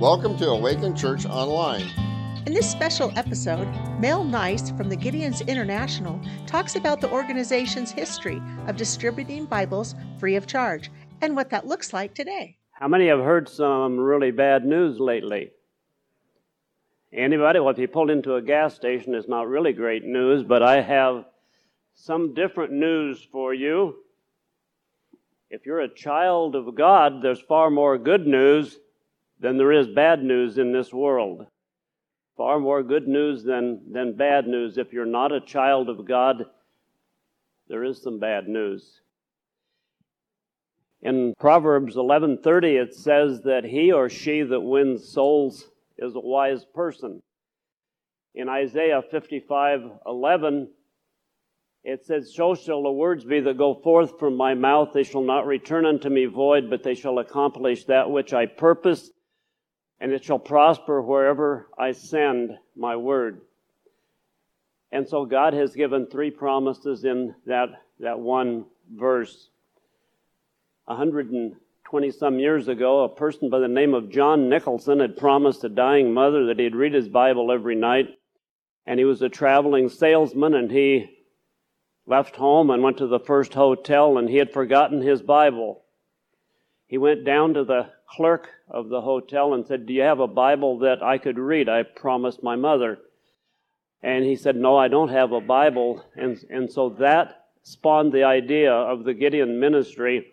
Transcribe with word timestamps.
Welcome 0.00 0.38
to 0.38 0.50
Awaken 0.50 0.94
Church 0.94 1.26
Online. 1.26 1.84
In 2.46 2.52
this 2.52 2.70
special 2.70 3.12
episode, 3.16 3.66
Mel 3.98 4.22
Nice 4.22 4.70
from 4.70 4.88
the 4.88 4.96
Gideons 4.96 5.44
International 5.48 6.20
talks 6.46 6.76
about 6.76 7.00
the 7.00 7.10
organization's 7.10 7.90
history 7.90 8.40
of 8.68 8.76
distributing 8.76 9.44
Bibles 9.44 9.96
free 10.20 10.36
of 10.36 10.46
charge 10.46 10.92
and 11.20 11.34
what 11.34 11.50
that 11.50 11.66
looks 11.66 11.92
like 11.92 12.14
today. 12.14 12.56
How 12.70 12.86
many 12.86 13.08
have 13.08 13.18
heard 13.18 13.48
some 13.48 13.98
really 13.98 14.30
bad 14.30 14.64
news 14.64 15.00
lately? 15.00 15.50
Anybody? 17.12 17.58
Well, 17.58 17.70
if 17.70 17.78
you 17.78 17.88
pulled 17.88 18.10
into 18.10 18.36
a 18.36 18.42
gas 18.42 18.76
station, 18.76 19.16
it's 19.16 19.26
not 19.26 19.48
really 19.48 19.72
great 19.72 20.04
news, 20.04 20.44
but 20.44 20.62
I 20.62 20.80
have 20.80 21.24
some 21.96 22.34
different 22.34 22.72
news 22.72 23.26
for 23.32 23.52
you. 23.52 23.96
If 25.50 25.66
you're 25.66 25.80
a 25.80 25.92
child 25.92 26.54
of 26.54 26.76
God, 26.76 27.20
there's 27.20 27.40
far 27.40 27.68
more 27.68 27.98
good 27.98 28.28
news 28.28 28.78
than 29.40 29.56
there 29.56 29.72
is 29.72 29.86
bad 29.86 30.22
news 30.22 30.58
in 30.58 30.72
this 30.72 30.92
world. 30.92 31.46
Far 32.36 32.60
more 32.60 32.82
good 32.82 33.08
news 33.08 33.42
than, 33.42 33.80
than 33.92 34.14
bad 34.14 34.46
news. 34.46 34.78
If 34.78 34.92
you're 34.92 35.06
not 35.06 35.32
a 35.32 35.40
child 35.40 35.88
of 35.88 36.06
God, 36.06 36.44
there 37.68 37.84
is 37.84 38.00
some 38.02 38.18
bad 38.18 38.48
news. 38.48 39.00
In 41.02 41.34
Proverbs 41.38 41.94
11:30 41.96 42.82
it 42.82 42.94
says 42.94 43.42
that 43.42 43.64
he 43.64 43.92
or 43.92 44.08
she 44.08 44.42
that 44.42 44.60
wins 44.60 45.08
souls 45.08 45.70
is 45.96 46.16
a 46.16 46.20
wise 46.20 46.64
person. 46.64 47.22
In 48.34 48.48
Isaiah 48.48 49.02
55:11 49.12 50.68
it 51.84 52.04
says, 52.04 52.34
So 52.34 52.54
shall 52.54 52.82
the 52.82 52.90
words 52.90 53.24
be 53.24 53.40
that 53.40 53.56
go 53.56 53.74
forth 53.74 54.18
from 54.18 54.36
my 54.36 54.54
mouth. 54.54 54.90
They 54.92 55.04
shall 55.04 55.22
not 55.22 55.46
return 55.46 55.86
unto 55.86 56.08
me 56.08 56.26
void, 56.26 56.68
but 56.68 56.82
they 56.82 56.94
shall 56.94 57.18
accomplish 57.18 57.84
that 57.84 58.10
which 58.10 58.34
I 58.34 58.46
purpose 58.46 59.10
and 60.00 60.12
it 60.12 60.24
shall 60.24 60.38
prosper 60.38 61.02
wherever 61.02 61.68
I 61.76 61.92
send 61.92 62.52
my 62.76 62.96
word. 62.96 63.40
And 64.92 65.06
so 65.06 65.24
God 65.24 65.54
has 65.54 65.74
given 65.74 66.06
three 66.06 66.30
promises 66.30 67.04
in 67.04 67.34
that, 67.46 67.68
that 68.00 68.18
one 68.18 68.64
verse. 68.94 69.50
120 70.86 72.10
some 72.10 72.38
years 72.38 72.68
ago, 72.68 73.04
a 73.04 73.08
person 73.08 73.50
by 73.50 73.58
the 73.58 73.68
name 73.68 73.92
of 73.92 74.08
John 74.08 74.48
Nicholson 74.48 75.00
had 75.00 75.16
promised 75.16 75.64
a 75.64 75.68
dying 75.68 76.14
mother 76.14 76.46
that 76.46 76.58
he'd 76.58 76.74
read 76.74 76.94
his 76.94 77.08
Bible 77.08 77.52
every 77.52 77.74
night. 77.74 78.18
And 78.86 78.98
he 78.98 79.04
was 79.04 79.20
a 79.20 79.28
traveling 79.28 79.90
salesman 79.90 80.54
and 80.54 80.70
he 80.70 81.18
left 82.06 82.36
home 82.36 82.70
and 82.70 82.82
went 82.82 82.96
to 82.98 83.06
the 83.06 83.20
first 83.20 83.52
hotel 83.52 84.16
and 84.16 84.30
he 84.30 84.36
had 84.36 84.50
forgotten 84.50 85.02
his 85.02 85.20
Bible. 85.20 85.82
He 86.88 86.96
went 86.96 87.24
down 87.24 87.52
to 87.54 87.64
the 87.64 87.90
clerk 88.06 88.48
of 88.68 88.88
the 88.88 89.02
hotel 89.02 89.52
and 89.52 89.66
said, 89.66 89.86
Do 89.86 89.92
you 89.92 90.02
have 90.02 90.20
a 90.20 90.26
Bible 90.26 90.78
that 90.78 91.02
I 91.02 91.18
could 91.18 91.38
read? 91.38 91.68
I 91.68 91.82
promised 91.82 92.42
my 92.42 92.56
mother. 92.56 92.98
And 94.02 94.24
he 94.24 94.36
said, 94.36 94.56
No, 94.56 94.76
I 94.76 94.88
don't 94.88 95.10
have 95.10 95.32
a 95.32 95.40
Bible. 95.40 96.02
And, 96.16 96.42
and 96.48 96.72
so 96.72 96.88
that 96.98 97.44
spawned 97.62 98.12
the 98.12 98.24
idea 98.24 98.72
of 98.72 99.04
the 99.04 99.12
Gideon 99.12 99.60
ministry, 99.60 100.32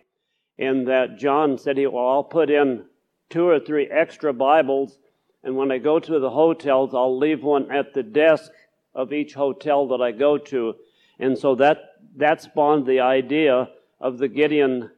in 0.57 0.85
that 0.85 1.17
John 1.17 1.57
said, 1.57 1.77
Well, 1.77 2.07
I'll 2.07 2.23
put 2.23 2.49
in 2.49 2.85
two 3.29 3.47
or 3.47 3.59
three 3.59 3.87
extra 3.87 4.33
Bibles, 4.33 4.97
and 5.43 5.57
when 5.57 5.71
I 5.71 5.77
go 5.77 5.99
to 5.99 6.19
the 6.19 6.29
hotels, 6.29 6.95
I'll 6.95 7.17
leave 7.17 7.43
one 7.43 7.69
at 7.69 7.93
the 7.93 8.03
desk 8.03 8.51
of 8.93 9.11
each 9.11 9.33
hotel 9.33 9.89
that 9.89 10.01
I 10.01 10.13
go 10.13 10.37
to. 10.37 10.75
And 11.19 11.37
so 11.37 11.55
that, 11.55 11.95
that 12.15 12.41
spawned 12.41 12.85
the 12.85 13.01
idea 13.01 13.69
of 13.99 14.17
the 14.17 14.29
Gideon 14.29 14.91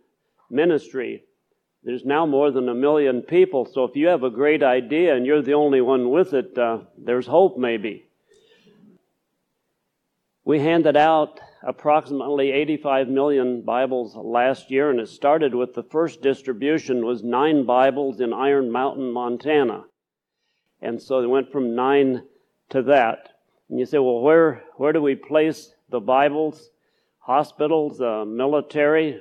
ministry. 0.52 1.23
There's 1.83 2.06
now 2.06 2.25
more 2.25 2.52
than 2.52 2.67
a 2.70 2.73
million 2.73 3.22
people, 3.22 3.66
so 3.66 3.83
if 3.86 3.95
you 3.95 4.08
have 4.08 4.23
a 4.23 4.30
great 4.30 4.64
idea 4.64 5.16
and 5.16 5.25
you're 5.25 5.42
the 5.42 5.53
only 5.53 5.81
one 5.81 6.09
with 6.09 6.33
it, 6.33 6.58
uh, 6.58 6.80
there's 6.97 7.28
hope 7.28 7.58
maybe. 7.58 8.06
We 10.44 10.59
handed 10.59 10.98
out 10.98 11.39
approximately 11.61 12.52
85 12.52 13.10
million 13.10 13.61
Bibles 13.61 14.15
last 14.15 14.71
year, 14.71 14.89
and 14.89 14.99
it 14.99 15.10
started 15.10 15.54
with 15.54 15.73
the 15.73 15.83
first 15.83 16.21
distribution 16.21 17.05
was 17.05 17.23
nine 17.23 17.65
Bibles 17.65 18.21
in 18.21 18.33
Iron 18.33 18.71
Mountain, 18.71 19.11
Montana. 19.11 19.83
And 20.82 21.02
so 21.02 21.21
they 21.21 21.27
went 21.27 21.52
from 21.52 21.76
nine 21.76 22.23
to 22.70 22.82
that. 22.83 23.39
And 23.70 23.80
you 23.80 23.86
say, 23.86 23.98
well, 23.98 24.21
where, 24.21 24.64
where 24.76 24.94
do 24.94 25.02
we 25.02 25.15
place 25.15 25.73
the 25.89 25.99
Bibles? 25.99 26.70
Hospitals, 27.20 27.99
uh, 27.99 28.23
military. 28.26 29.20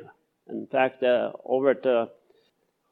In 0.49 0.67
fact, 0.69 1.03
uh, 1.03 1.33
over 1.45 1.71
at 1.71 1.85
uh, 1.85 2.07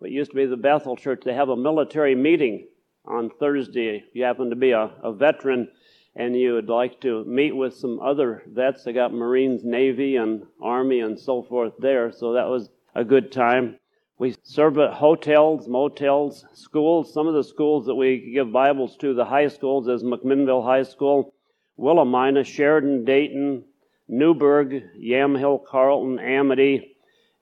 what 0.04 0.10
used 0.10 0.32
to 0.32 0.36
be 0.36 0.44
the 0.44 0.54
Bethel 0.54 0.96
Church, 0.96 1.22
they 1.24 1.32
have 1.32 1.48
a 1.48 1.56
military 1.56 2.14
meeting 2.14 2.66
on 3.06 3.30
Thursday. 3.40 4.04
If 4.06 4.14
you 4.14 4.24
happen 4.24 4.50
to 4.50 4.56
be 4.56 4.72
a, 4.72 4.90
a 5.02 5.14
veteran 5.14 5.66
and 6.14 6.38
you 6.38 6.52
would 6.52 6.68
like 6.68 7.00
to 7.00 7.24
meet 7.24 7.56
with 7.56 7.74
some 7.74 7.98
other 8.00 8.42
vets, 8.46 8.84
they 8.84 8.92
got 8.92 9.14
Marines, 9.14 9.64
Navy, 9.64 10.16
and 10.16 10.42
Army, 10.60 11.00
and 11.00 11.18
so 11.18 11.42
forth 11.42 11.72
there. 11.78 12.12
So 12.12 12.34
that 12.34 12.46
was 12.46 12.68
a 12.94 13.02
good 13.02 13.32
time. 13.32 13.78
We 14.18 14.36
serve 14.42 14.76
at 14.76 14.92
hotels, 14.92 15.68
motels, 15.68 16.44
schools. 16.52 17.10
Some 17.10 17.26
of 17.26 17.32
the 17.32 17.42
schools 17.42 17.86
that 17.86 17.94
we 17.94 18.30
give 18.34 18.52
Bibles 18.52 18.98
to, 18.98 19.14
the 19.14 19.24
high 19.24 19.48
schools, 19.48 19.88
is 19.88 20.02
McMinnville 20.02 20.62
High 20.62 20.82
School, 20.82 21.32
Willamina, 21.78 22.44
Sheridan, 22.44 23.06
Dayton, 23.06 23.64
Newberg, 24.10 24.82
Yamhill, 25.00 25.64
Carlton, 25.64 26.18
Amity, 26.18 26.93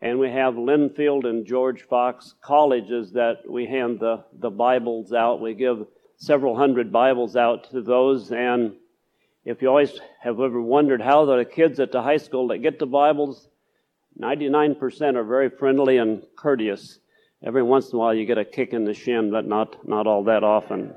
and 0.03 0.19
we 0.19 0.29
have 0.29 0.55
Linfield 0.55 1.25
and 1.25 1.47
George 1.47 1.83
Fox 1.83 2.35
colleges 2.43 3.13
that 3.13 3.49
we 3.49 3.67
hand 3.67 4.01
the, 4.01 4.25
the 4.41 4.51
Bibles 4.51 5.13
out. 5.13 5.41
We 5.41 5.55
give 5.55 5.87
several 6.17 6.57
hundred 6.57 6.91
Bibles 6.91 7.37
out 7.37 7.71
to 7.71 7.81
those. 7.81 8.33
And 8.33 8.75
if 9.45 9.63
you 9.63 9.69
always 9.69 10.01
have 10.21 10.41
ever 10.41 10.61
wondered 10.61 11.01
how 11.01 11.25
the 11.25 11.45
kids 11.45 11.79
at 11.79 11.93
the 11.93 12.03
high 12.03 12.17
school 12.17 12.49
that 12.49 12.59
get 12.59 12.81
the 12.81 12.87
Bibles, 12.87 13.47
99% 14.21 15.15
are 15.15 15.23
very 15.23 15.49
friendly 15.49 15.99
and 15.99 16.27
courteous. 16.35 16.99
Every 17.45 17.63
once 17.63 17.91
in 17.91 17.95
a 17.95 17.99
while 18.01 18.13
you 18.13 18.27
get 18.27 18.39
a 18.39 18.45
kick 18.45 18.73
in 18.73 18.85
the 18.85 18.95
shin, 18.95 19.31
but 19.31 19.47
not, 19.47 19.87
not 19.87 20.09
all 20.09 20.25
that 20.25 20.43
often. 20.43 20.95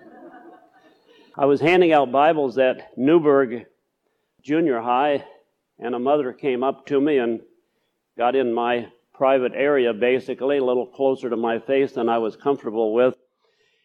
I 1.37 1.45
was 1.45 1.61
handing 1.61 1.93
out 1.93 2.11
Bibles 2.11 2.57
at 2.57 2.97
Newberg 2.97 3.67
Junior 4.41 4.81
High, 4.81 5.23
and 5.77 5.93
a 5.93 5.99
mother 5.99 6.33
came 6.33 6.63
up 6.63 6.87
to 6.87 6.99
me 6.99 7.19
and 7.19 7.41
got 8.17 8.35
in 8.35 8.53
my 8.53 8.87
private 9.13 9.51
area, 9.55 9.93
basically, 9.93 10.57
a 10.57 10.63
little 10.63 10.85
closer 10.85 11.29
to 11.29 11.35
my 11.35 11.59
face 11.59 11.93
than 11.93 12.09
I 12.09 12.17
was 12.17 12.35
comfortable 12.35 12.93
with. 12.93 13.15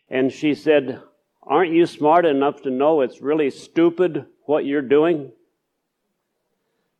And 0.09 0.33
she 0.33 0.55
said, 0.55 1.03
Aren't 1.43 1.73
you 1.73 1.87
smart 1.87 2.25
enough 2.25 2.63
to 2.63 2.71
know 2.71 3.01
it's 3.01 3.21
really 3.21 3.51
stupid 3.51 4.27
what 4.45 4.65
you're 4.65 4.83
doing? 4.83 5.33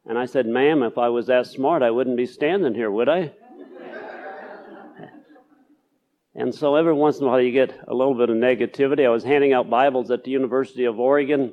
And 0.07 0.19
I 0.19 0.27
said, 0.27 0.47
Ma'am, 0.47 0.83
if 0.83 0.99
I 0.99 1.09
was 1.09 1.27
that 1.27 1.47
smart, 1.47 1.83
I 1.83 1.91
wouldn't 1.91 2.17
be 2.17 2.27
standing 2.27 2.75
here, 2.75 2.91
would 2.91 3.09
I? 3.09 3.33
and 6.35 6.55
so 6.55 6.75
every 6.75 6.95
once 6.95 7.19
in 7.19 7.25
a 7.25 7.27
while 7.29 7.41
you 7.41 7.53
get 7.53 7.79
a 7.87 7.95
little 7.95 8.15
bit 8.15 8.31
of 8.31 8.37
negativity. 8.37 9.05
I 9.05 9.11
was 9.11 9.25
handing 9.25 9.53
out 9.53 9.71
Bibles 9.71 10.11
at 10.11 10.25
the 10.25 10.31
University 10.31 10.85
of 10.85 10.99
Oregon, 10.99 11.53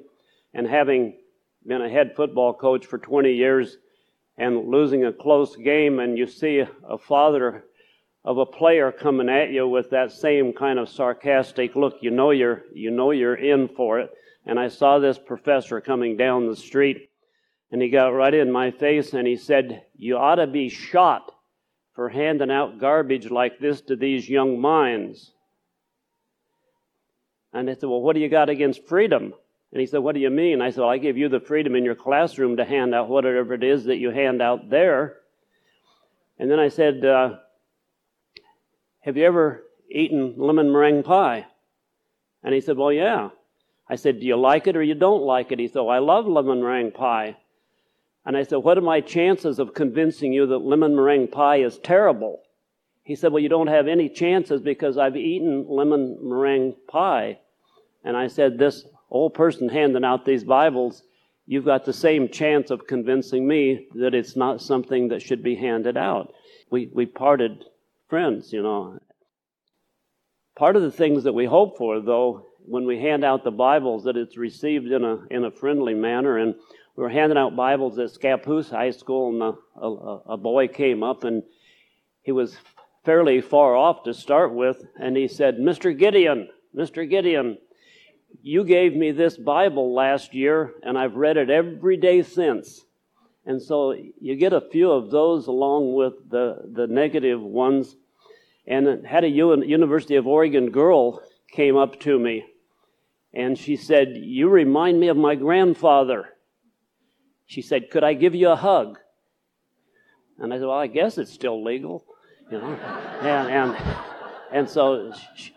and 0.53 0.67
having 0.67 1.17
been 1.65 1.81
a 1.81 1.89
head 1.89 2.15
football 2.15 2.53
coach 2.53 2.85
for 2.85 2.97
20 2.97 3.33
years, 3.33 3.77
and 4.37 4.67
losing 4.69 5.05
a 5.05 5.13
close 5.13 5.55
game, 5.55 5.99
and 5.99 6.17
you 6.17 6.27
see 6.27 6.63
a 6.87 6.97
father 6.97 7.65
of 8.23 8.37
a 8.37 8.45
player 8.45 8.91
coming 8.91 9.29
at 9.29 9.51
you 9.51 9.67
with 9.67 9.89
that 9.89 10.11
same 10.11 10.53
kind 10.53 10.77
of 10.77 10.89
sarcastic 10.89 11.75
look, 11.75 11.95
you 12.01 12.11
know 12.11 12.31
you're 12.31 12.63
you 12.73 12.91
know 12.91 13.11
you're 13.11 13.35
in 13.35 13.69
for 13.69 13.99
it. 13.99 14.11
And 14.45 14.59
I 14.59 14.67
saw 14.67 14.99
this 14.99 15.17
professor 15.17 15.81
coming 15.81 16.17
down 16.17 16.47
the 16.47 16.55
street, 16.55 17.09
and 17.71 17.81
he 17.81 17.89
got 17.89 18.09
right 18.09 18.33
in 18.33 18.51
my 18.51 18.71
face 18.71 19.13
and 19.13 19.25
he 19.27 19.37
said, 19.37 19.83
"You 19.95 20.17
ought 20.17 20.35
to 20.35 20.47
be 20.47 20.69
shot 20.69 21.31
for 21.93 22.09
handing 22.09 22.51
out 22.51 22.79
garbage 22.79 23.31
like 23.31 23.59
this 23.59 23.81
to 23.81 23.95
these 23.95 24.29
young 24.29 24.59
minds." 24.59 25.33
And 27.53 27.69
I 27.69 27.73
said, 27.73 27.89
"Well, 27.89 28.01
what 28.01 28.13
do 28.13 28.19
you 28.19 28.29
got 28.29 28.49
against 28.49 28.87
freedom?" 28.87 29.33
And 29.77 29.81
he 29.81 29.85
said, 29.85 29.99
What 29.99 30.15
do 30.15 30.19
you 30.19 30.31
mean? 30.31 30.59
I 30.59 30.71
said, 30.71 30.81
well, 30.81 30.89
I 30.89 30.97
give 30.97 31.19
you 31.19 31.29
the 31.29 31.39
freedom 31.39 31.75
in 31.75 31.85
your 31.85 31.93
classroom 31.93 32.57
to 32.57 32.65
hand 32.65 32.95
out 32.95 33.09
whatever 33.09 33.53
it 33.53 33.63
is 33.63 33.83
that 33.83 33.97
you 33.97 34.09
hand 34.09 34.41
out 34.41 34.71
there. 34.71 35.17
And 36.39 36.49
then 36.49 36.59
I 36.59 36.69
said, 36.69 37.05
uh, 37.05 37.35
Have 39.01 39.17
you 39.17 39.23
ever 39.23 39.65
eaten 39.91 40.33
lemon 40.35 40.71
meringue 40.71 41.03
pie? 41.03 41.45
And 42.41 42.55
he 42.55 42.59
said, 42.59 42.75
Well, 42.75 42.91
yeah. 42.91 43.29
I 43.87 43.97
said, 43.97 44.19
Do 44.19 44.25
you 44.25 44.35
like 44.35 44.65
it 44.65 44.75
or 44.75 44.81
you 44.81 44.95
don't 44.95 45.21
like 45.21 45.51
it? 45.51 45.59
He 45.59 45.67
said, 45.67 45.81
I 45.81 45.99
love 45.99 46.25
lemon 46.25 46.59
meringue 46.59 46.93
pie. 46.93 47.37
And 48.25 48.35
I 48.35 48.41
said, 48.41 48.57
What 48.57 48.79
are 48.79 48.81
my 48.81 48.99
chances 48.99 49.59
of 49.59 49.75
convincing 49.75 50.33
you 50.33 50.47
that 50.47 50.57
lemon 50.57 50.95
meringue 50.95 51.27
pie 51.27 51.57
is 51.57 51.77
terrible? 51.77 52.41
He 53.03 53.13
said, 53.13 53.31
Well, 53.31 53.43
you 53.43 53.49
don't 53.49 53.67
have 53.67 53.87
any 53.87 54.09
chances 54.09 54.59
because 54.59 54.97
I've 54.97 55.15
eaten 55.15 55.67
lemon 55.69 56.17
meringue 56.23 56.73
pie. 56.87 57.37
And 58.03 58.17
I 58.17 58.25
said, 58.25 58.57
This 58.57 58.83
old 59.09 59.33
person 59.33 59.69
handing 59.69 60.03
out 60.03 60.25
these 60.25 60.43
Bibles, 60.43 61.03
you've 61.45 61.65
got 61.65 61.85
the 61.85 61.93
same 61.93 62.29
chance 62.29 62.69
of 62.71 62.87
convincing 62.87 63.47
me 63.47 63.87
that 63.95 64.13
it's 64.13 64.35
not 64.35 64.61
something 64.61 65.07
that 65.09 65.21
should 65.21 65.43
be 65.43 65.55
handed 65.55 65.97
out. 65.97 66.33
We, 66.69 66.89
we 66.93 67.05
parted 67.05 67.63
friends, 68.09 68.51
you 68.51 68.61
know. 68.61 68.99
Part 70.55 70.75
of 70.75 70.81
the 70.81 70.91
things 70.91 71.23
that 71.23 71.33
we 71.33 71.45
hope 71.45 71.77
for, 71.77 72.01
though, 72.01 72.47
when 72.65 72.85
we 72.85 72.99
hand 72.99 73.23
out 73.23 73.43
the 73.43 73.51
Bibles, 73.51 74.03
that 74.03 74.17
it's 74.17 74.37
received 74.37 74.91
in 74.91 75.03
a, 75.03 75.19
in 75.31 75.45
a 75.45 75.51
friendly 75.51 75.93
manner. 75.93 76.37
And 76.37 76.55
we 76.95 77.03
were 77.03 77.09
handing 77.09 77.37
out 77.37 77.55
Bibles 77.55 77.97
at 77.99 78.09
Scappoose 78.09 78.69
High 78.69 78.91
School, 78.91 79.29
and 79.29 79.41
a, 79.41 79.85
a, 79.85 80.33
a 80.33 80.37
boy 80.37 80.67
came 80.67 81.03
up, 81.03 81.23
and 81.23 81.43
he 82.23 82.33
was 82.33 82.57
fairly 83.05 83.39
far 83.39 83.75
off 83.75 84.03
to 84.03 84.13
start 84.13 84.53
with, 84.53 84.83
and 84.99 85.15
he 85.15 85.29
said, 85.29 85.57
Mr. 85.57 85.97
Gideon, 85.97 86.49
Mr. 86.75 87.09
Gideon, 87.09 87.57
you 88.41 88.63
gave 88.63 88.95
me 88.95 89.11
this 89.11 89.37
Bible 89.37 89.93
last 89.93 90.33
year, 90.33 90.73
and 90.83 90.97
I've 90.97 91.15
read 91.15 91.37
it 91.37 91.49
every 91.49 91.97
day 91.97 92.23
since. 92.23 92.85
And 93.45 93.61
so 93.61 93.93
you 94.19 94.35
get 94.35 94.53
a 94.53 94.61
few 94.61 94.91
of 94.91 95.11
those 95.11 95.47
along 95.47 95.93
with 95.93 96.13
the, 96.29 96.59
the 96.73 96.87
negative 96.87 97.41
ones. 97.41 97.95
And 98.65 99.05
had 99.05 99.23
a 99.23 99.29
University 99.29 100.15
of 100.15 100.27
Oregon 100.27 100.71
girl 100.71 101.21
came 101.51 101.77
up 101.77 101.99
to 102.01 102.19
me, 102.19 102.45
and 103.33 103.57
she 103.57 103.77
said, 103.77 104.09
You 104.15 104.49
remind 104.49 104.99
me 104.99 105.07
of 105.07 105.17
my 105.17 105.35
grandfather. 105.35 106.29
She 107.45 107.61
said, 107.61 107.89
Could 107.89 108.03
I 108.03 108.13
give 108.13 108.35
you 108.35 108.49
a 108.49 108.55
hug? 108.57 108.99
And 110.37 110.53
I 110.53 110.57
said, 110.57 110.67
Well, 110.67 110.77
I 110.77 110.87
guess 110.87 111.17
it's 111.17 111.31
still 111.31 111.63
legal, 111.63 112.05
you 112.51 112.59
know. 112.59 112.73
and, 113.21 113.49
and, 113.49 113.95
and 114.51 114.69
so 114.69 115.13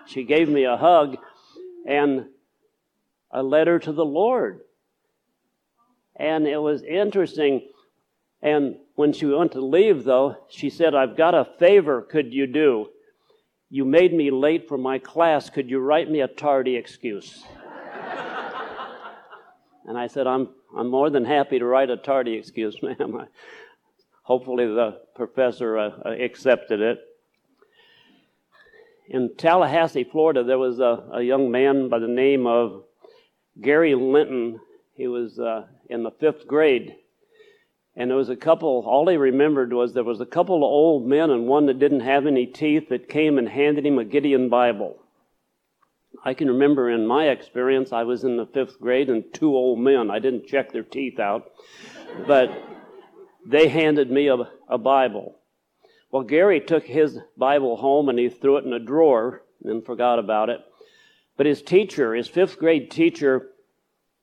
she 0.06 0.24
gave 0.24 0.48
me 0.48 0.64
a 0.64 0.76
hug, 0.76 1.16
and 1.86 2.26
a 3.30 3.42
letter 3.42 3.78
to 3.78 3.92
the 3.92 4.04
Lord. 4.04 4.60
And 6.16 6.46
it 6.46 6.58
was 6.58 6.82
interesting. 6.82 7.68
And 8.42 8.76
when 8.94 9.12
she 9.12 9.26
went 9.26 9.52
to 9.52 9.60
leave, 9.60 10.04
though, 10.04 10.36
she 10.48 10.70
said, 10.70 10.94
I've 10.94 11.16
got 11.16 11.34
a 11.34 11.46
favor 11.58 12.02
could 12.02 12.32
you 12.32 12.46
do? 12.46 12.88
You 13.70 13.84
made 13.84 14.12
me 14.12 14.30
late 14.30 14.68
for 14.68 14.76
my 14.76 14.98
class. 14.98 15.48
Could 15.48 15.70
you 15.70 15.78
write 15.78 16.10
me 16.10 16.20
a 16.20 16.28
tardy 16.28 16.76
excuse? 16.76 17.44
and 19.86 19.96
I 19.96 20.08
said, 20.08 20.26
I'm, 20.26 20.48
I'm 20.76 20.90
more 20.90 21.08
than 21.08 21.24
happy 21.24 21.58
to 21.58 21.64
write 21.64 21.90
a 21.90 21.96
tardy 21.96 22.34
excuse, 22.34 22.76
ma'am. 22.82 23.26
Hopefully, 24.22 24.66
the 24.66 25.00
professor 25.14 25.78
uh, 25.78 25.90
accepted 26.04 26.80
it. 26.80 26.98
In 29.08 29.34
Tallahassee, 29.36 30.04
Florida, 30.04 30.44
there 30.44 30.58
was 30.58 30.78
a, 30.78 31.04
a 31.14 31.22
young 31.22 31.50
man 31.50 31.88
by 31.88 31.98
the 31.98 32.06
name 32.06 32.46
of 32.46 32.84
Gary 33.60 33.94
Linton, 33.94 34.60
he 34.94 35.08
was 35.08 35.38
uh, 35.38 35.66
in 35.88 36.02
the 36.02 36.10
fifth 36.10 36.46
grade. 36.46 36.96
And 37.96 38.08
there 38.08 38.16
was 38.16 38.28
a 38.28 38.36
couple, 38.36 38.84
all 38.86 39.08
he 39.08 39.16
remembered 39.16 39.72
was 39.72 39.92
there 39.92 40.04
was 40.04 40.20
a 40.20 40.26
couple 40.26 40.56
of 40.56 40.62
old 40.62 41.06
men 41.06 41.30
and 41.30 41.46
one 41.46 41.66
that 41.66 41.78
didn't 41.78 42.00
have 42.00 42.26
any 42.26 42.46
teeth 42.46 42.88
that 42.88 43.08
came 43.08 43.36
and 43.38 43.48
handed 43.48 43.84
him 43.84 43.98
a 43.98 44.04
Gideon 44.04 44.48
Bible. 44.48 44.96
I 46.24 46.34
can 46.34 46.48
remember 46.48 46.90
in 46.90 47.06
my 47.06 47.28
experience, 47.28 47.92
I 47.92 48.02
was 48.04 48.24
in 48.24 48.36
the 48.36 48.46
fifth 48.46 48.80
grade 48.80 49.08
and 49.08 49.24
two 49.32 49.54
old 49.54 49.78
men, 49.78 50.10
I 50.10 50.18
didn't 50.18 50.46
check 50.46 50.72
their 50.72 50.82
teeth 50.82 51.18
out, 51.18 51.50
but 52.26 52.50
they 53.46 53.68
handed 53.68 54.10
me 54.10 54.28
a, 54.28 54.36
a 54.68 54.78
Bible. 54.78 55.36
Well, 56.10 56.22
Gary 56.24 56.60
took 56.60 56.84
his 56.84 57.18
Bible 57.36 57.76
home 57.76 58.08
and 58.08 58.18
he 58.18 58.28
threw 58.28 58.56
it 58.56 58.64
in 58.64 58.72
a 58.72 58.78
drawer 58.78 59.42
and 59.64 59.84
forgot 59.84 60.18
about 60.18 60.50
it. 60.50 60.60
But 61.40 61.46
his 61.46 61.62
teacher, 61.62 62.14
his 62.14 62.28
fifth 62.28 62.58
grade 62.58 62.90
teacher, 62.90 63.52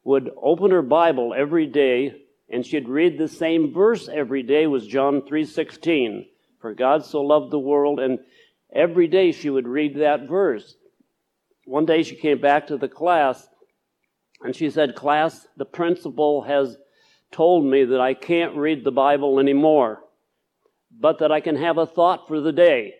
would 0.03 0.29
open 0.39 0.69
her 0.69 0.83
Bible 0.83 1.33
every 1.35 1.65
day 1.65 2.13
and 2.47 2.63
she'd 2.63 2.87
read 2.87 3.17
the 3.17 3.27
same 3.27 3.73
verse 3.73 4.07
every 4.07 4.43
day 4.43 4.67
was 4.67 4.85
John 4.85 5.23
3:16. 5.23 6.27
For 6.59 6.75
God 6.75 7.03
so 7.03 7.23
loved 7.23 7.49
the 7.49 7.57
world 7.57 7.99
and 7.99 8.19
every 8.71 9.07
day 9.07 9.31
she 9.31 9.49
would 9.49 9.67
read 9.67 9.95
that 9.95 10.27
verse. 10.27 10.77
One 11.65 11.87
day 11.87 12.03
she 12.03 12.15
came 12.15 12.39
back 12.39 12.67
to 12.67 12.77
the 12.77 12.87
class 12.87 13.49
and 14.43 14.55
she 14.55 14.69
said, 14.69 14.93
"Class, 14.93 15.47
the 15.57 15.65
principal 15.65 16.43
has 16.43 16.77
told 17.31 17.65
me 17.65 17.83
that 17.83 17.99
I 17.99 18.13
can't 18.13 18.55
read 18.55 18.83
the 18.83 18.91
Bible 18.91 19.39
anymore, 19.39 20.03
but 20.91 21.17
that 21.17 21.31
I 21.31 21.39
can 21.39 21.55
have 21.55 21.79
a 21.79 21.87
thought 21.87 22.27
for 22.27 22.39
the 22.39 22.53
day." 22.53 22.93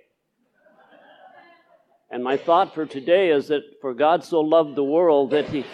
And 2.09 2.23
my 2.23 2.37
thought 2.37 2.73
for 2.73 2.85
today 2.85 3.31
is 3.31 3.49
that 3.49 3.81
for 3.81 3.93
God 3.93 4.23
so 4.23 4.39
loved 4.39 4.75
the 4.75 4.83
world 4.83 5.31
that 5.31 5.49
he. 5.49 5.65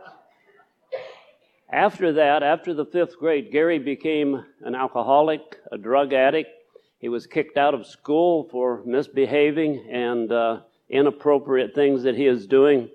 after 1.72 2.12
that, 2.12 2.42
after 2.42 2.74
the 2.74 2.84
fifth 2.84 3.18
grade, 3.18 3.50
Gary 3.50 3.78
became 3.78 4.44
an 4.60 4.74
alcoholic, 4.74 5.58
a 5.72 5.78
drug 5.78 6.12
addict. 6.12 6.50
He 6.98 7.08
was 7.08 7.26
kicked 7.26 7.56
out 7.56 7.72
of 7.72 7.86
school 7.86 8.48
for 8.50 8.82
misbehaving 8.84 9.88
and 9.90 10.30
uh, 10.30 10.60
inappropriate 10.90 11.74
things 11.74 12.02
that 12.02 12.14
he 12.14 12.28
was 12.28 12.46
doing. 12.46 12.90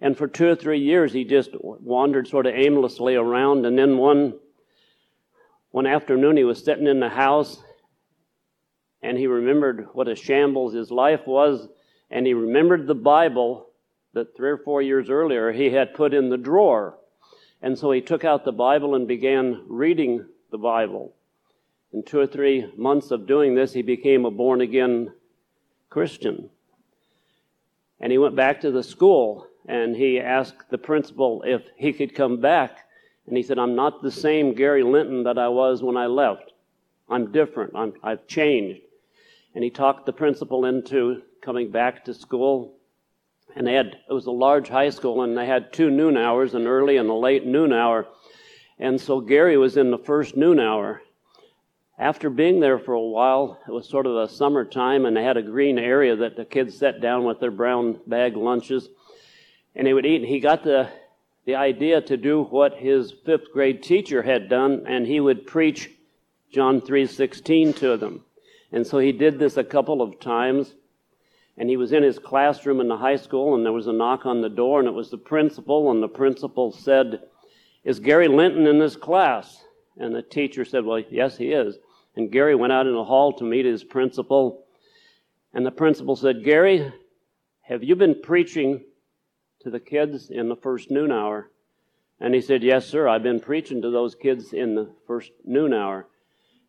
And 0.00 0.18
for 0.18 0.26
two 0.26 0.48
or 0.48 0.56
three 0.56 0.80
years, 0.80 1.12
he 1.12 1.24
just 1.24 1.50
wandered 1.60 2.26
sort 2.26 2.46
of 2.46 2.54
aimlessly 2.54 3.14
around. 3.14 3.64
And 3.64 3.78
then 3.78 3.96
one, 3.96 4.34
one 5.70 5.86
afternoon, 5.86 6.36
he 6.36 6.44
was 6.44 6.64
sitting 6.64 6.88
in 6.88 6.98
the 6.98 7.08
house 7.08 7.62
and 9.02 9.16
he 9.16 9.26
remembered 9.26 9.88
what 9.92 10.08
a 10.08 10.16
shambles 10.16 10.74
his 10.74 10.90
life 10.90 11.26
was, 11.26 11.68
and 12.10 12.26
he 12.26 12.34
remembered 12.34 12.86
the 12.86 12.94
Bible 12.94 13.68
that 14.14 14.36
three 14.36 14.50
or 14.50 14.58
four 14.58 14.82
years 14.82 15.10
earlier 15.10 15.52
he 15.52 15.70
had 15.70 15.94
put 15.94 16.14
in 16.14 16.30
the 16.30 16.36
drawer. 16.36 16.98
And 17.62 17.78
so 17.78 17.90
he 17.90 18.00
took 18.00 18.24
out 18.24 18.44
the 18.44 18.52
Bible 18.52 18.94
and 18.94 19.06
began 19.06 19.64
reading 19.68 20.26
the 20.50 20.58
Bible. 20.58 21.14
In 21.92 22.02
two 22.02 22.18
or 22.18 22.26
three 22.26 22.70
months 22.76 23.10
of 23.10 23.26
doing 23.26 23.54
this, 23.54 23.72
he 23.72 23.82
became 23.82 24.24
a 24.24 24.30
born 24.30 24.60
again 24.60 25.12
Christian. 25.90 26.50
And 28.00 28.12
he 28.12 28.18
went 28.18 28.36
back 28.36 28.60
to 28.60 28.70
the 28.70 28.82
school 28.82 29.46
and 29.66 29.94
he 29.94 30.20
asked 30.20 30.70
the 30.70 30.78
principal 30.78 31.42
if 31.44 31.62
he 31.76 31.92
could 31.92 32.14
come 32.14 32.40
back. 32.40 32.86
And 33.26 33.36
he 33.36 33.42
said, 33.42 33.58
I'm 33.58 33.74
not 33.74 34.02
the 34.02 34.10
same 34.10 34.54
Gary 34.54 34.82
Linton 34.82 35.24
that 35.24 35.38
I 35.38 35.48
was 35.48 35.82
when 35.82 35.96
I 35.96 36.06
left. 36.06 36.52
I'm 37.08 37.32
different. 37.32 37.72
I'm, 37.74 37.94
I've 38.02 38.26
changed 38.26 38.80
and 39.58 39.64
he 39.64 39.70
talked 39.70 40.06
the 40.06 40.12
principal 40.12 40.66
into 40.66 41.20
coming 41.40 41.68
back 41.68 42.04
to 42.04 42.14
school. 42.14 42.76
And 43.56 43.66
they 43.66 43.74
had, 43.74 43.96
it 44.08 44.12
was 44.12 44.26
a 44.26 44.30
large 44.30 44.68
high 44.68 44.90
school, 44.90 45.22
and 45.22 45.36
they 45.36 45.46
had 45.46 45.72
two 45.72 45.90
noon 45.90 46.16
hours, 46.16 46.54
an 46.54 46.68
early 46.68 46.96
and 46.96 47.10
a 47.10 47.14
late 47.14 47.44
noon 47.44 47.72
hour. 47.72 48.06
And 48.78 49.00
so 49.00 49.20
Gary 49.20 49.56
was 49.56 49.76
in 49.76 49.90
the 49.90 49.98
first 49.98 50.36
noon 50.36 50.60
hour. 50.60 51.02
After 51.98 52.30
being 52.30 52.60
there 52.60 52.78
for 52.78 52.92
a 52.92 53.00
while, 53.00 53.58
it 53.66 53.72
was 53.72 53.88
sort 53.88 54.06
of 54.06 54.14
a 54.14 54.28
summertime, 54.28 55.04
and 55.06 55.16
they 55.16 55.24
had 55.24 55.36
a 55.36 55.42
green 55.42 55.76
area 55.76 56.14
that 56.14 56.36
the 56.36 56.44
kids 56.44 56.78
sat 56.78 57.00
down 57.00 57.24
with 57.24 57.40
their 57.40 57.50
brown 57.50 57.98
bag 58.06 58.36
lunches, 58.36 58.88
and 59.74 59.88
they 59.88 59.92
would 59.92 60.06
eat. 60.06 60.20
And 60.20 60.30
he 60.30 60.38
got 60.38 60.62
the 60.62 60.88
the 61.46 61.56
idea 61.56 62.00
to 62.02 62.16
do 62.16 62.44
what 62.44 62.74
his 62.74 63.10
fifth 63.10 63.50
grade 63.52 63.82
teacher 63.82 64.22
had 64.22 64.48
done, 64.48 64.84
and 64.86 65.04
he 65.04 65.18
would 65.18 65.48
preach 65.48 65.90
John 66.52 66.80
three 66.80 67.08
sixteen 67.08 67.72
to 67.72 67.96
them. 67.96 68.22
And 68.72 68.86
so 68.86 68.98
he 68.98 69.12
did 69.12 69.38
this 69.38 69.56
a 69.56 69.64
couple 69.64 70.02
of 70.02 70.20
times. 70.20 70.74
And 71.56 71.68
he 71.68 71.76
was 71.76 71.92
in 71.92 72.02
his 72.02 72.18
classroom 72.18 72.80
in 72.80 72.88
the 72.88 72.96
high 72.96 73.16
school, 73.16 73.54
and 73.54 73.64
there 73.64 73.72
was 73.72 73.88
a 73.88 73.92
knock 73.92 74.26
on 74.26 74.42
the 74.42 74.48
door, 74.48 74.78
and 74.78 74.88
it 74.88 74.94
was 74.94 75.10
the 75.10 75.18
principal. 75.18 75.90
And 75.90 76.02
the 76.02 76.08
principal 76.08 76.70
said, 76.70 77.20
Is 77.82 77.98
Gary 77.98 78.28
Linton 78.28 78.66
in 78.66 78.78
this 78.78 78.94
class? 78.94 79.64
And 79.96 80.14
the 80.14 80.22
teacher 80.22 80.64
said, 80.64 80.84
Well, 80.84 81.02
yes, 81.10 81.36
he 81.36 81.52
is. 81.52 81.76
And 82.14 82.30
Gary 82.30 82.54
went 82.54 82.72
out 82.72 82.86
in 82.86 82.94
the 82.94 83.04
hall 83.04 83.32
to 83.34 83.44
meet 83.44 83.64
his 83.64 83.82
principal. 83.82 84.64
And 85.52 85.66
the 85.66 85.72
principal 85.72 86.14
said, 86.14 86.44
Gary, 86.44 86.92
have 87.62 87.82
you 87.82 87.96
been 87.96 88.20
preaching 88.22 88.84
to 89.60 89.70
the 89.70 89.80
kids 89.80 90.30
in 90.30 90.48
the 90.48 90.56
first 90.56 90.90
noon 90.90 91.10
hour? 91.10 91.50
And 92.20 92.34
he 92.34 92.40
said, 92.40 92.62
Yes, 92.62 92.86
sir, 92.86 93.08
I've 93.08 93.22
been 93.22 93.40
preaching 93.40 93.82
to 93.82 93.90
those 93.90 94.14
kids 94.14 94.52
in 94.52 94.74
the 94.76 94.92
first 95.06 95.32
noon 95.44 95.72
hour. 95.72 96.06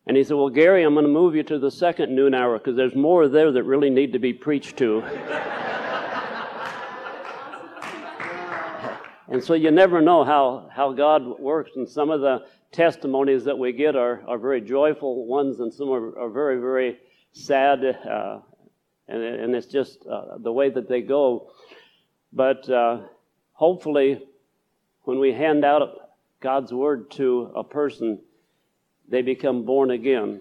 And 0.06 0.16
he 0.16 0.24
said, 0.24 0.36
Well, 0.36 0.48
Gary, 0.48 0.82
I'm 0.82 0.94
going 0.94 1.04
to 1.04 1.10
move 1.10 1.34
you 1.34 1.42
to 1.44 1.58
the 1.58 1.70
second 1.70 2.14
noon 2.14 2.34
hour 2.34 2.58
because 2.58 2.76
there's 2.76 2.94
more 2.94 3.28
there 3.28 3.52
that 3.52 3.62
really 3.64 3.90
need 3.90 4.12
to 4.14 4.18
be 4.18 4.32
preached 4.32 4.76
to. 4.78 5.00
and 9.28 9.44
so 9.44 9.54
you 9.54 9.70
never 9.70 10.00
know 10.00 10.24
how, 10.24 10.68
how 10.74 10.92
God 10.92 11.38
works. 11.38 11.72
And 11.76 11.88
some 11.88 12.10
of 12.10 12.20
the 12.20 12.46
testimonies 12.72 13.44
that 13.44 13.58
we 13.58 13.72
get 13.72 13.96
are, 13.96 14.22
are 14.26 14.38
very 14.38 14.60
joyful 14.60 15.26
ones, 15.26 15.60
and 15.60 15.72
some 15.72 15.90
are, 15.90 16.18
are 16.18 16.30
very, 16.30 16.60
very 16.60 16.98
sad. 17.32 17.84
Uh, 17.84 18.40
and, 19.08 19.22
and 19.22 19.54
it's 19.54 19.66
just 19.66 20.06
uh, 20.06 20.38
the 20.38 20.52
way 20.52 20.70
that 20.70 20.88
they 20.88 21.02
go. 21.02 21.50
But 22.32 22.68
uh, 22.70 23.00
hopefully, 23.52 24.22
when 25.02 25.18
we 25.18 25.32
hand 25.32 25.64
out 25.64 26.10
God's 26.40 26.72
word 26.72 27.10
to 27.12 27.52
a 27.56 27.64
person, 27.64 28.20
they 29.10 29.22
become 29.22 29.64
born 29.64 29.90
again. 29.90 30.40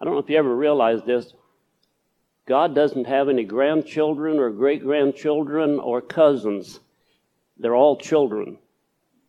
I 0.00 0.04
don't 0.04 0.14
know 0.14 0.20
if 0.20 0.30
you 0.30 0.38
ever 0.38 0.54
realized 0.54 1.04
this. 1.04 1.32
God 2.46 2.74
doesn't 2.74 3.06
have 3.06 3.28
any 3.28 3.44
grandchildren 3.44 4.38
or 4.38 4.50
great 4.50 4.82
grandchildren 4.82 5.78
or 5.78 6.00
cousins. 6.00 6.80
They're 7.58 7.74
all 7.74 7.96
children. 7.98 8.58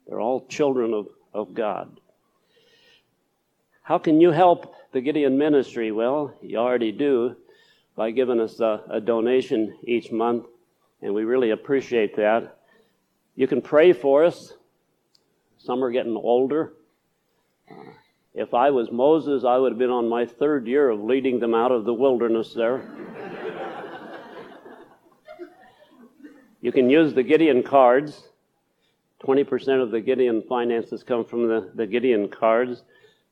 They're 0.08 0.22
all 0.22 0.46
children 0.48 0.94
of, 0.94 1.08
of 1.34 1.54
God. 1.54 2.00
How 3.82 3.98
can 3.98 4.22
you 4.22 4.32
help 4.32 4.76
the 4.94 5.02
Gideon 5.02 5.38
ministry? 5.38 5.92
Well, 5.92 6.34
you 6.42 6.58
already 6.58 6.92
do. 6.92 7.36
by 7.96 8.12
giving 8.12 8.40
us 8.40 8.60
a, 8.60 8.82
a 8.90 9.02
donation 9.02 9.78
each 9.84 10.12
month, 10.12 10.46
and 11.02 11.14
we 11.14 11.24
really 11.24 11.50
appreciate 11.50 12.16
that. 12.16 12.60
You 13.36 13.48
can 13.48 13.62
pray 13.62 13.92
for 13.92 14.24
us. 14.24 14.54
Some 15.58 15.84
are 15.84 15.92
getting 15.92 16.16
older. 16.16 16.74
If 18.34 18.54
I 18.54 18.70
was 18.70 18.92
Moses, 18.92 19.44
I 19.44 19.58
would 19.58 19.72
have 19.72 19.80
been 19.80 19.90
on 19.90 20.08
my 20.08 20.26
third 20.26 20.68
year 20.68 20.90
of 20.90 21.04
leading 21.04 21.40
them 21.40 21.54
out 21.54 21.72
of 21.72 21.86
the 21.86 21.94
wilderness 21.94 22.54
there. 22.54 22.82
you 26.62 26.72
can 26.72 26.90
use 26.90 27.14
the 27.14 27.24
Gideon 27.24 27.64
cards. 27.64 28.24
20% 29.24 29.82
of 29.82 29.92
the 29.92 30.00
Gideon 30.00 30.42
finances 30.42 31.04
come 31.04 31.26
from 31.26 31.48
the, 31.48 31.72
the 31.76 31.86
Gideon 31.86 32.30
cards. 32.30 32.84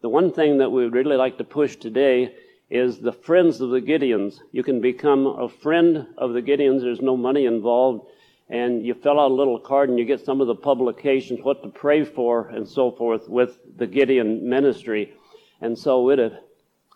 The 0.01 0.09
one 0.09 0.31
thing 0.31 0.57
that 0.57 0.69
we 0.69 0.83
would 0.83 0.93
really 0.93 1.15
like 1.15 1.37
to 1.37 1.43
push 1.43 1.75
today 1.75 2.35
is 2.69 2.99
the 2.99 3.13
friends 3.13 3.61
of 3.61 3.69
the 3.69 3.81
Gideons. 3.81 4.41
You 4.51 4.63
can 4.63 4.81
become 4.81 5.25
a 5.25 5.47
friend 5.47 6.07
of 6.17 6.33
the 6.33 6.41
Gideons. 6.41 6.81
There's 6.81 7.01
no 7.01 7.15
money 7.15 7.45
involved. 7.45 8.07
And 8.49 8.85
you 8.85 8.93
fill 8.93 9.19
out 9.19 9.31
a 9.31 9.33
little 9.33 9.59
card 9.59 9.89
and 9.89 9.99
you 9.99 10.05
get 10.05 10.23
some 10.23 10.39
of 10.39 10.47
the 10.47 10.55
publications, 10.55 11.41
what 11.43 11.61
to 11.63 11.69
pray 11.69 12.05
for, 12.05 12.47
and 12.47 12.67
so 12.67 12.91
forth 12.91 13.27
with 13.27 13.59
the 13.77 13.87
Gideon 13.87 14.49
ministry. 14.49 15.13
And 15.59 15.77
so 15.77 16.03
we'd 16.03 16.19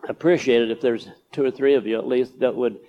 appreciate 0.08 0.62
it 0.62 0.72
if 0.72 0.82
there's 0.82 1.10
two 1.32 1.44
or 1.44 1.52
three 1.52 1.76
of 1.76 1.86
you 1.86 1.98
at 1.98 2.08
least 2.08 2.40
that 2.40 2.56
would 2.56 2.80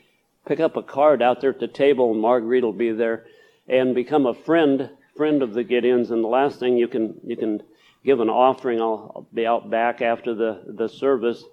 pick 0.46 0.60
up 0.60 0.76
a 0.76 0.82
card 0.82 1.22
out 1.22 1.40
there 1.40 1.50
at 1.50 1.60
the 1.60 1.68
table 1.68 2.12
and 2.12 2.20
Marguerite 2.20 2.62
will 2.62 2.72
be 2.72 2.92
there 2.92 3.26
and 3.68 3.94
become 3.94 4.26
a 4.26 4.34
friend 4.34 4.90
friend 5.16 5.42
of 5.42 5.54
the 5.54 5.64
Gideons. 5.64 6.10
And 6.10 6.24
the 6.24 6.28
last 6.28 6.58
thing 6.58 6.76
you 6.76 6.88
can 6.88 7.20
you 7.24 7.36
can 7.36 7.62
give 8.04 8.20
an 8.20 8.30
offering. 8.30 8.80
I'll, 8.80 9.26
be 9.32 9.46
out 9.46 9.70
back 9.70 10.02
after 10.02 10.34
the, 10.34 10.62
the 10.66 10.88
service. 10.88 11.44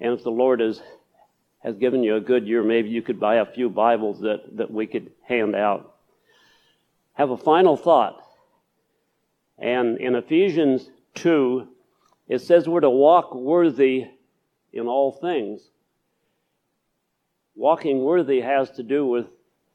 And 0.00 0.14
if 0.14 0.22
the 0.22 0.30
Lord 0.30 0.60
has 0.60 0.80
has 1.60 1.76
given 1.76 2.04
you 2.04 2.16
a 2.16 2.20
good 2.20 2.46
year, 2.46 2.62
maybe 2.62 2.88
you 2.88 3.02
could 3.02 3.18
buy 3.18 3.36
a 3.36 3.46
few 3.46 3.68
Bibles 3.68 4.20
that, 4.20 4.56
that 4.56 4.70
we 4.70 4.86
could 4.86 5.10
hand 5.22 5.56
out. 5.56 5.96
Have 7.18 7.30
a 7.30 7.36
final 7.36 7.76
thought. 7.76 8.22
And 9.58 9.98
in 9.98 10.14
Ephesians 10.14 10.88
2, 11.16 11.66
it 12.28 12.38
says 12.38 12.68
we're 12.68 12.78
to 12.78 12.90
walk 12.90 13.34
worthy 13.34 14.06
in 14.72 14.86
all 14.86 15.10
things. 15.10 15.60
Walking 17.56 18.04
worthy 18.04 18.40
has 18.40 18.70
to 18.72 18.84
do 18.84 19.04
with 19.04 19.26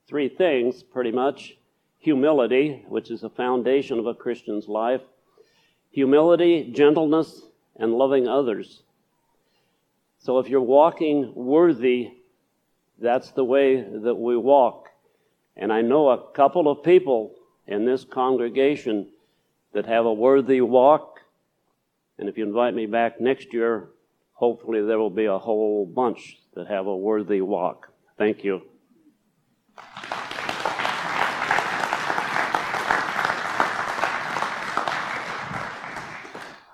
three 0.07 0.29
things, 0.29 0.83
pretty 0.83 1.11
much 1.11 1.57
humility, 1.99 2.85
which 2.87 3.11
is 3.11 3.19
the 3.19 3.29
foundation 3.29 3.99
of 3.99 4.07
a 4.07 4.13
Christian's 4.13 4.69
life, 4.69 5.01
humility, 5.91 6.71
gentleness, 6.71 7.41
and 7.75 7.93
loving 7.93 8.25
others. 8.25 8.83
So 10.19 10.39
if 10.39 10.47
you're 10.47 10.61
walking 10.61 11.33
worthy, 11.35 12.13
that's 13.01 13.31
the 13.31 13.43
way 13.43 13.81
that 13.81 14.15
we 14.15 14.37
walk. 14.37 14.92
And 15.55 15.71
I 15.71 15.81
know 15.81 16.09
a 16.09 16.31
couple 16.31 16.67
of 16.67 16.83
people 16.83 17.35
in 17.67 17.85
this 17.85 18.03
congregation 18.03 19.07
that 19.73 19.85
have 19.85 20.05
a 20.05 20.13
worthy 20.13 20.61
walk. 20.61 21.19
And 22.17 22.29
if 22.29 22.37
you 22.37 22.45
invite 22.45 22.73
me 22.73 22.85
back 22.85 23.19
next 23.21 23.53
year, 23.53 23.89
hopefully 24.33 24.81
there 24.81 24.99
will 24.99 25.09
be 25.09 25.25
a 25.25 25.37
whole 25.37 25.85
bunch 25.85 26.37
that 26.55 26.67
have 26.67 26.87
a 26.87 26.95
worthy 26.95 27.41
walk. 27.41 27.91
Thank 28.17 28.43
you. 28.43 28.61